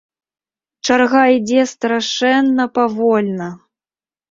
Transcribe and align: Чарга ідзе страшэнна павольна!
Чарга 0.89 1.23
ідзе 1.35 1.61
страшэнна 1.73 2.69
павольна! 2.81 3.49